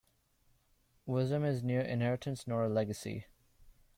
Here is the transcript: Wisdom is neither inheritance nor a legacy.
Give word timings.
Wisdom 1.05 1.43
is 1.43 1.61
neither 1.61 1.83
inheritance 1.83 2.47
nor 2.47 2.63
a 2.63 2.69
legacy. 2.69 3.27